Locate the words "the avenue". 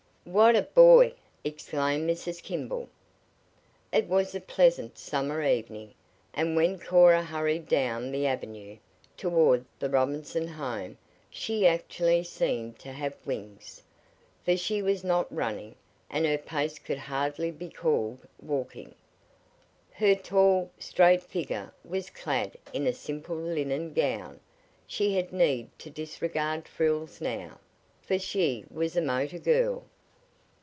8.11-8.77